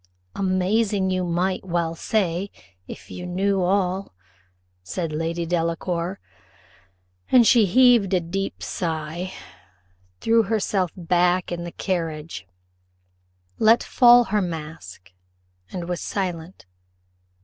[0.35, 2.49] "Amazing you might well say,
[2.87, 4.15] if you knew all,"
[4.81, 6.19] said Lady Delacour;
[7.31, 9.31] and she heaved a deep sigh,
[10.19, 12.47] threw herself back in the carriage,
[13.59, 15.11] let fall her mask,
[15.71, 16.65] and was silent.